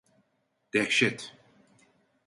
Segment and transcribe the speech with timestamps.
[0.73, 1.33] Dehşet…